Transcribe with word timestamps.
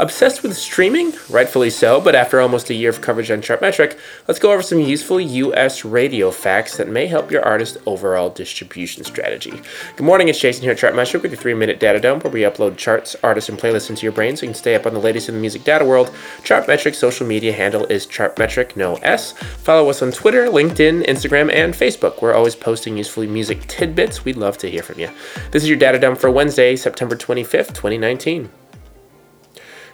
Obsessed 0.00 0.42
with 0.42 0.56
streaming? 0.56 1.12
Rightfully 1.28 1.68
so, 1.68 2.00
but 2.00 2.14
after 2.14 2.40
almost 2.40 2.70
a 2.70 2.74
year 2.74 2.88
of 2.88 3.02
coverage 3.02 3.30
on 3.30 3.42
Chartmetric, 3.42 3.98
let's 4.26 4.40
go 4.40 4.50
over 4.50 4.62
some 4.62 4.80
useful 4.80 5.20
US 5.20 5.84
radio 5.84 6.30
facts 6.30 6.78
that 6.78 6.88
may 6.88 7.06
help 7.06 7.30
your 7.30 7.44
artist's 7.44 7.76
overall 7.84 8.30
distribution 8.30 9.04
strategy. 9.04 9.60
Good 9.96 10.04
morning, 10.04 10.28
it's 10.28 10.40
Jason 10.40 10.62
here 10.62 10.72
at 10.72 10.78
Chartmetric 10.78 11.20
with 11.20 11.32
your 11.32 11.40
3 11.40 11.52
minute 11.52 11.80
data 11.80 12.00
dump 12.00 12.24
where 12.24 12.32
we 12.32 12.40
upload 12.40 12.78
charts, 12.78 13.14
artists, 13.22 13.50
and 13.50 13.58
playlists 13.58 13.90
into 13.90 14.04
your 14.04 14.12
brain 14.12 14.38
so 14.38 14.46
you 14.46 14.52
can 14.52 14.58
stay 14.58 14.74
up 14.74 14.86
on 14.86 14.94
the 14.94 15.00
latest 15.00 15.28
in 15.28 15.34
the 15.34 15.40
music 15.42 15.64
data 15.64 15.84
world. 15.84 16.10
Chartmetric's 16.44 16.96
social 16.96 17.26
media 17.26 17.52
handle 17.52 17.84
is 17.88 18.06
Chartmetric, 18.06 18.76
no 18.76 18.94
S. 19.02 19.32
Follow 19.58 19.90
us 19.90 20.00
on 20.00 20.12
Twitter, 20.12 20.46
LinkedIn, 20.46 21.04
Instagram, 21.08 21.52
and 21.52 21.74
Facebook. 21.74 22.22
We're 22.22 22.32
always 22.32 22.56
posting 22.56 22.96
useful 22.96 23.26
music 23.26 23.66
tidbits. 23.66 24.24
We'd 24.24 24.38
love 24.38 24.56
to 24.58 24.70
hear 24.70 24.82
from 24.82 24.98
you. 24.98 25.10
This 25.50 25.62
is 25.62 25.68
your 25.68 25.78
data 25.78 25.98
dump 25.98 26.18
for 26.18 26.30
Wednesday, 26.30 26.74
September 26.74 27.16
25th, 27.16 27.74
2019. 27.74 28.48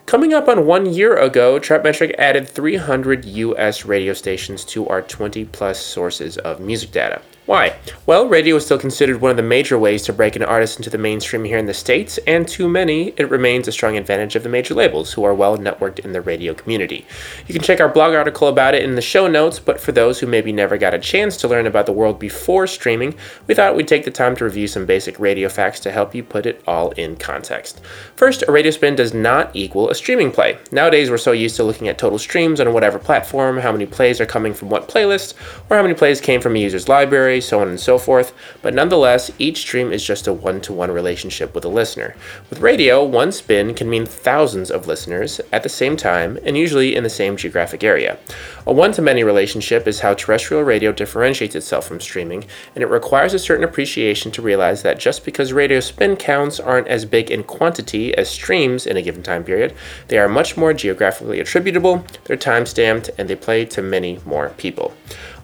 Coming 0.06 0.32
up 0.32 0.46
on 0.46 0.66
one 0.66 0.86
year 0.86 1.16
ago, 1.16 1.58
Chartmetric 1.58 2.14
added 2.16 2.48
300 2.48 3.24
US 3.24 3.84
radio 3.84 4.12
stations 4.12 4.64
to 4.66 4.86
our 4.86 5.02
20 5.02 5.44
plus 5.46 5.80
sources 5.80 6.38
of 6.38 6.60
music 6.60 6.92
data. 6.92 7.20
Why? 7.46 7.76
Well, 8.06 8.26
radio 8.26 8.56
is 8.56 8.64
still 8.64 8.76
considered 8.76 9.20
one 9.20 9.30
of 9.30 9.36
the 9.36 9.42
major 9.44 9.78
ways 9.78 10.02
to 10.02 10.12
break 10.12 10.34
an 10.34 10.42
artist 10.42 10.78
into 10.78 10.90
the 10.90 10.98
mainstream 10.98 11.44
here 11.44 11.58
in 11.58 11.66
the 11.66 11.74
States, 11.74 12.18
and 12.26 12.46
to 12.48 12.68
many, 12.68 13.10
it 13.10 13.30
remains 13.30 13.68
a 13.68 13.72
strong 13.72 13.96
advantage 13.96 14.34
of 14.34 14.42
the 14.42 14.48
major 14.48 14.74
labels, 14.74 15.12
who 15.12 15.22
are 15.22 15.32
well 15.32 15.56
networked 15.56 16.00
in 16.00 16.10
the 16.10 16.20
radio 16.20 16.54
community. 16.54 17.06
You 17.46 17.54
can 17.54 17.62
check 17.62 17.80
our 17.80 17.88
blog 17.88 18.14
article 18.14 18.48
about 18.48 18.74
it 18.74 18.82
in 18.82 18.96
the 18.96 19.00
show 19.00 19.28
notes, 19.28 19.60
but 19.60 19.80
for 19.80 19.92
those 19.92 20.18
who 20.18 20.26
maybe 20.26 20.52
never 20.52 20.76
got 20.76 20.92
a 20.92 20.98
chance 20.98 21.36
to 21.36 21.46
learn 21.46 21.68
about 21.68 21.86
the 21.86 21.92
world 21.92 22.18
before 22.18 22.66
streaming, 22.66 23.14
we 23.46 23.54
thought 23.54 23.76
we'd 23.76 23.86
take 23.86 24.04
the 24.04 24.10
time 24.10 24.34
to 24.34 24.44
review 24.44 24.66
some 24.66 24.84
basic 24.84 25.20
radio 25.20 25.48
facts 25.48 25.78
to 25.80 25.92
help 25.92 26.16
you 26.16 26.24
put 26.24 26.46
it 26.46 26.60
all 26.66 26.90
in 26.92 27.14
context. 27.14 27.80
First, 28.16 28.42
a 28.48 28.50
radio 28.50 28.72
spin 28.72 28.96
does 28.96 29.14
not 29.14 29.54
equal 29.54 29.88
a 29.88 29.94
streaming 29.94 30.32
play. 30.32 30.58
Nowadays, 30.72 31.10
we're 31.10 31.16
so 31.16 31.30
used 31.30 31.54
to 31.56 31.62
looking 31.62 31.86
at 31.86 31.96
total 31.96 32.18
streams 32.18 32.58
on 32.58 32.72
whatever 32.72 32.98
platform, 32.98 33.58
how 33.58 33.70
many 33.70 33.86
plays 33.86 34.20
are 34.20 34.26
coming 34.26 34.52
from 34.52 34.68
what 34.68 34.88
playlist, 34.88 35.34
or 35.70 35.76
how 35.76 35.82
many 35.82 35.94
plays 35.94 36.20
came 36.20 36.40
from 36.40 36.56
a 36.56 36.58
user's 36.58 36.88
library 36.88 37.35
so 37.40 37.60
on 37.60 37.68
and 37.68 37.80
so 37.80 37.98
forth, 37.98 38.32
but 38.62 38.74
nonetheless, 38.74 39.30
each 39.38 39.58
stream 39.58 39.92
is 39.92 40.04
just 40.04 40.26
a 40.26 40.32
one 40.32 40.60
to 40.62 40.72
one 40.72 40.90
relationship 40.90 41.54
with 41.54 41.64
a 41.64 41.68
listener. 41.68 42.14
With 42.50 42.60
radio, 42.60 43.04
one 43.04 43.32
spin 43.32 43.74
can 43.74 43.88
mean 43.88 44.06
thousands 44.06 44.70
of 44.70 44.86
listeners 44.86 45.40
at 45.52 45.62
the 45.62 45.68
same 45.68 45.96
time 45.96 46.38
and 46.44 46.56
usually 46.56 46.94
in 46.94 47.02
the 47.02 47.10
same 47.10 47.36
geographic 47.36 47.82
area. 47.82 48.18
A 48.66 48.72
one 48.72 48.92
to 48.92 49.02
many 49.02 49.22
relationship 49.22 49.86
is 49.86 50.00
how 50.00 50.14
terrestrial 50.14 50.62
radio 50.62 50.92
differentiates 50.92 51.54
itself 51.54 51.86
from 51.86 52.00
streaming, 52.00 52.44
and 52.74 52.82
it 52.82 52.88
requires 52.88 53.32
a 53.32 53.38
certain 53.38 53.64
appreciation 53.64 54.32
to 54.32 54.42
realize 54.42 54.82
that 54.82 54.98
just 54.98 55.24
because 55.24 55.52
radio 55.52 55.80
spin 55.80 56.16
counts 56.16 56.58
aren't 56.58 56.88
as 56.88 57.04
big 57.04 57.30
in 57.30 57.44
quantity 57.44 58.14
as 58.16 58.28
streams 58.28 58.86
in 58.86 58.96
a 58.96 59.02
given 59.02 59.22
time 59.22 59.44
period, 59.44 59.74
they 60.08 60.18
are 60.18 60.28
much 60.28 60.56
more 60.56 60.72
geographically 60.72 61.40
attributable, 61.40 62.04
they're 62.24 62.36
time 62.36 62.66
stamped, 62.66 63.10
and 63.16 63.28
they 63.28 63.36
play 63.36 63.64
to 63.64 63.82
many 63.82 64.18
more 64.24 64.50
people. 64.50 64.94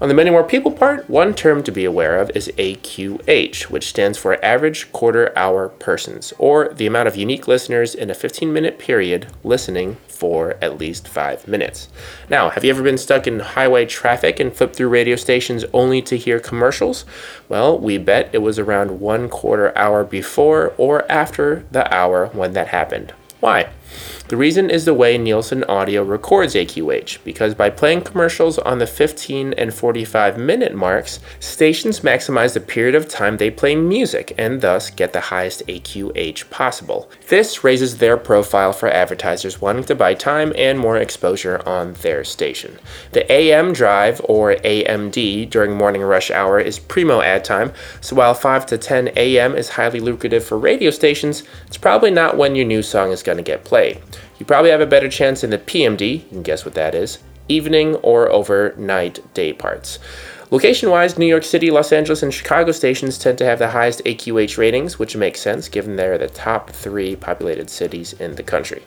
On 0.00 0.08
the 0.08 0.14
many 0.14 0.30
more 0.30 0.42
people 0.42 0.72
part, 0.72 1.08
one 1.08 1.32
term 1.32 1.62
to 1.62 1.70
be 1.70 1.81
aware 1.84 2.18
of 2.18 2.30
is 2.34 2.52
AQH, 2.58 3.64
which 3.64 3.88
stands 3.88 4.18
for 4.18 4.42
Average 4.44 4.92
Quarter 4.92 5.32
Hour 5.36 5.68
Persons, 5.68 6.32
or 6.38 6.68
the 6.68 6.86
amount 6.86 7.08
of 7.08 7.16
unique 7.16 7.48
listeners 7.48 7.94
in 7.94 8.10
a 8.10 8.14
15 8.14 8.52
minute 8.52 8.78
period 8.78 9.26
listening 9.44 9.96
for 10.08 10.56
at 10.62 10.78
least 10.78 11.08
five 11.08 11.48
minutes. 11.48 11.88
Now, 12.30 12.48
have 12.50 12.64
you 12.64 12.70
ever 12.70 12.82
been 12.82 12.96
stuck 12.96 13.26
in 13.26 13.40
highway 13.40 13.86
traffic 13.86 14.38
and 14.38 14.52
flipped 14.52 14.76
through 14.76 14.88
radio 14.88 15.16
stations 15.16 15.64
only 15.72 16.00
to 16.02 16.16
hear 16.16 16.38
commercials? 16.38 17.04
Well, 17.48 17.76
we 17.78 17.98
bet 17.98 18.30
it 18.32 18.38
was 18.38 18.58
around 18.58 19.00
one 19.00 19.28
quarter 19.28 19.76
hour 19.76 20.04
before 20.04 20.74
or 20.76 21.10
after 21.10 21.64
the 21.72 21.92
hour 21.92 22.26
when 22.28 22.52
that 22.52 22.68
happened. 22.68 23.12
Why? 23.40 23.70
The 24.28 24.36
reason 24.38 24.70
is 24.70 24.86
the 24.86 24.94
way 24.94 25.18
Nielsen 25.18 25.62
Audio 25.64 26.02
records 26.02 26.54
AQH, 26.54 27.22
because 27.22 27.54
by 27.54 27.68
playing 27.68 28.02
commercials 28.02 28.58
on 28.58 28.78
the 28.78 28.86
15 28.86 29.52
and 29.54 29.74
45 29.74 30.38
minute 30.38 30.74
marks, 30.74 31.20
stations 31.38 32.00
maximize 32.00 32.54
the 32.54 32.60
period 32.60 32.94
of 32.94 33.08
time 33.08 33.36
they 33.36 33.50
play 33.50 33.74
music 33.74 34.32
and 34.38 34.62
thus 34.62 34.88
get 34.88 35.12
the 35.12 35.20
highest 35.20 35.66
AQH 35.66 36.48
possible. 36.48 37.10
This 37.28 37.62
raises 37.62 37.98
their 37.98 38.16
profile 38.16 38.72
for 38.72 38.88
advertisers 38.88 39.60
wanting 39.60 39.84
to 39.84 39.94
buy 39.94 40.14
time 40.14 40.54
and 40.56 40.78
more 40.78 40.96
exposure 40.96 41.60
on 41.68 41.92
their 41.94 42.24
station. 42.24 42.78
The 43.10 43.30
AM 43.30 43.74
drive, 43.74 44.20
or 44.24 44.54
AMD, 44.54 45.50
during 45.50 45.76
morning 45.76 46.00
rush 46.00 46.30
hour 46.30 46.58
is 46.58 46.78
primo 46.78 47.20
ad 47.20 47.44
time, 47.44 47.72
so 48.00 48.16
while 48.16 48.32
5 48.32 48.64
to 48.66 48.78
10 48.78 49.10
AM 49.16 49.54
is 49.54 49.68
highly 49.68 50.00
lucrative 50.00 50.44
for 50.44 50.56
radio 50.56 50.90
stations, 50.90 51.42
it's 51.66 51.76
probably 51.76 52.10
not 52.10 52.38
when 52.38 52.54
your 52.54 52.64
new 52.64 52.82
song 52.82 53.10
is 53.10 53.22
going 53.22 53.36
to 53.36 53.44
get 53.44 53.64
played. 53.64 53.81
You 54.38 54.46
probably 54.46 54.70
have 54.70 54.80
a 54.80 54.86
better 54.86 55.08
chance 55.08 55.44
in 55.44 55.50
the 55.50 55.58
PMD, 55.58 56.24
you 56.24 56.28
can 56.28 56.42
guess 56.42 56.64
what 56.64 56.74
that 56.74 56.94
is, 56.94 57.18
evening 57.48 57.96
or 57.96 58.30
overnight 58.30 59.34
day 59.34 59.52
parts. 59.52 59.98
Location 60.52 60.90
wise, 60.90 61.16
New 61.16 61.24
York 61.24 61.44
City, 61.44 61.70
Los 61.70 61.92
Angeles, 61.92 62.22
and 62.22 62.32
Chicago 62.32 62.72
stations 62.72 63.16
tend 63.16 63.38
to 63.38 63.44
have 63.46 63.58
the 63.58 63.70
highest 63.70 64.04
AQH 64.04 64.58
ratings, 64.58 64.98
which 64.98 65.16
makes 65.16 65.40
sense 65.40 65.66
given 65.66 65.96
they're 65.96 66.18
the 66.18 66.28
top 66.28 66.68
three 66.68 67.16
populated 67.16 67.70
cities 67.70 68.12
in 68.12 68.34
the 68.34 68.42
country. 68.42 68.82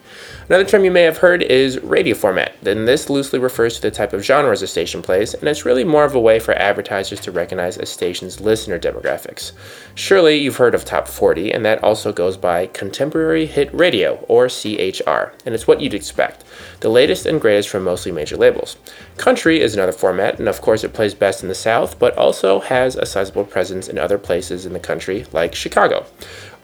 Another 0.48 0.64
term 0.64 0.86
you 0.86 0.92
may 0.92 1.02
have 1.02 1.18
heard 1.18 1.42
is 1.42 1.80
radio 1.80 2.14
format. 2.14 2.54
Then 2.62 2.86
this 2.86 3.10
loosely 3.10 3.40
refers 3.40 3.78
to 3.78 3.82
the 3.82 3.90
type 3.90 4.14
of 4.14 4.24
genres 4.24 4.62
a 4.62 4.68
station 4.68 5.02
plays, 5.02 5.34
and 5.34 5.50
it's 5.50 5.66
really 5.66 5.84
more 5.84 6.06
of 6.06 6.14
a 6.14 6.20
way 6.20 6.38
for 6.38 6.54
advertisers 6.54 7.20
to 7.22 7.32
recognize 7.32 7.78
a 7.78 7.88
station's 7.88 8.40
listener 8.40 8.78
demographics. 8.78 9.52
Surely 9.96 10.38
you've 10.38 10.58
heard 10.58 10.76
of 10.76 10.86
Top 10.86 11.08
40, 11.08 11.52
and 11.52 11.66
that 11.66 11.84
also 11.84 12.14
goes 12.14 12.38
by 12.38 12.68
Contemporary 12.68 13.48
Hit 13.48 13.74
Radio, 13.74 14.24
or 14.28 14.50
CHR, 14.50 15.34
and 15.48 15.56
it's 15.56 15.66
what 15.66 15.82
you'd 15.82 15.96
expect 15.96 16.44
the 16.82 16.90
latest 16.90 17.26
and 17.26 17.42
greatest 17.42 17.70
from 17.70 17.84
mostly 17.84 18.12
major 18.12 18.38
labels. 18.38 18.78
Country 19.18 19.62
is 19.62 19.74
another 19.74 19.92
format, 19.92 20.38
and 20.38 20.48
of 20.48 20.62
course 20.62 20.84
it 20.84 20.94
plays 20.94 21.16
best 21.16 21.42
in 21.42 21.50
the 21.50 21.55
South, 21.58 21.98
but 22.00 22.18
also 22.18 22.60
has 22.60 22.96
a 22.96 23.06
sizable 23.06 23.46
presence 23.46 23.88
in 23.88 23.98
other 23.98 24.18
places 24.18 24.66
in 24.66 24.74
the 24.74 24.80
country, 24.80 25.26
like 25.32 25.56
Chicago. 25.56 26.06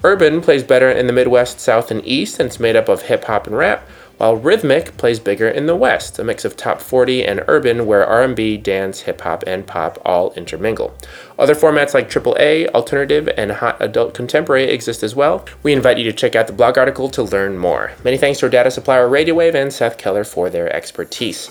Urban 0.04 0.42
plays 0.42 0.64
better 0.64 0.90
in 0.90 1.08
the 1.08 1.14
Midwest, 1.14 1.60
South, 1.60 1.92
and 1.92 2.06
East, 2.06 2.40
and 2.40 2.48
it's 2.48 2.60
made 2.60 2.76
up 2.76 2.90
of 2.90 3.04
hip 3.04 3.26
hop 3.26 3.46
and 3.48 3.58
rap, 3.58 3.88
while 4.22 4.36
rhythmic 4.36 4.96
plays 4.98 5.20
bigger 5.20 5.48
in 5.48 5.66
the 5.66 5.76
West, 5.76 6.20
a 6.20 6.24
mix 6.24 6.46
of 6.46 6.56
top 6.56 6.80
40 6.80 7.26
and 7.26 7.44
urban 7.48 7.88
where 7.88 8.06
R&B, 8.06 8.56
dance, 8.56 9.00
hip 9.02 9.22
hop, 9.22 9.44
and 9.48 9.66
pop 9.66 9.98
all 10.06 10.32
intermingle. 10.34 10.96
Other 11.40 11.56
formats 11.56 11.96
like 11.96 12.08
AAA, 12.08 12.68
alternative, 12.68 13.28
and 13.36 13.52
hot 13.52 13.78
adult 13.80 14.14
contemporary 14.14 14.66
exist 14.66 15.02
as 15.02 15.16
well. 15.16 15.44
We 15.64 15.74
invite 15.74 15.98
you 15.98 16.04
to 16.04 16.14
check 16.14 16.36
out 16.36 16.46
the 16.46 16.54
blog 16.54 16.78
article 16.78 17.10
to 17.10 17.24
learn 17.24 17.58
more. 17.58 17.94
Many 18.04 18.20
thanks 18.20 18.38
to 18.42 18.46
our 18.46 18.50
data 18.52 18.70
supplier 18.70 19.10
RadioWave 19.10 19.56
and 19.56 19.74
Seth 19.74 19.98
Keller 19.98 20.24
for 20.24 20.52
their 20.52 20.72
expertise. 20.72 21.50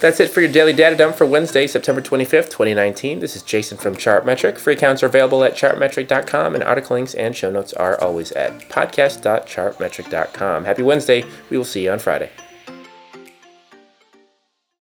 That's 0.00 0.18
it 0.18 0.30
for 0.30 0.40
your 0.40 0.50
daily 0.50 0.72
data 0.72 0.96
dump 0.96 1.14
for 1.14 1.24
Wednesday, 1.24 1.68
September 1.68 2.00
25th, 2.00 2.50
2019. 2.50 3.20
This 3.20 3.36
is 3.36 3.42
Jason 3.42 3.78
from 3.78 3.94
Chartmetric. 3.94 4.58
Free 4.58 4.74
accounts 4.74 5.04
are 5.04 5.06
available 5.06 5.44
at 5.44 5.54
chartmetric.com, 5.54 6.56
and 6.56 6.64
article 6.64 6.96
links 6.96 7.14
and 7.14 7.36
show 7.36 7.52
notes 7.52 7.72
are 7.74 8.00
always 8.00 8.32
at 8.32 8.58
podcast.chartmetric.com. 8.68 10.64
Happy 10.64 10.82
Wednesday. 10.82 11.24
We 11.48 11.56
will 11.56 11.64
see 11.64 11.84
you 11.84 11.92
on 11.92 12.00
Friday. 12.08 12.47